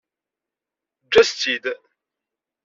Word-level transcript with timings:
Eǧǧ-as-tt-id. 1.03 1.65